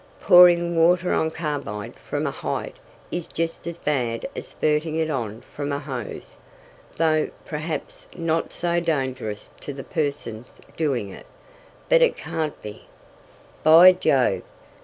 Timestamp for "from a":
1.99-2.31, 5.41-5.77